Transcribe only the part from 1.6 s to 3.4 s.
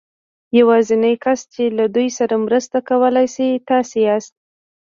له دوی سره مرسته کولای